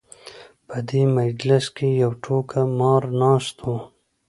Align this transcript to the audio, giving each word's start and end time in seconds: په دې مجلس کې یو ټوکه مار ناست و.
په 0.67 0.77
دې 0.89 1.01
مجلس 1.19 1.65
کې 1.75 1.87
یو 2.01 2.11
ټوکه 2.23 2.61
مار 2.79 3.03
ناست 3.21 3.57
و. 3.63 3.71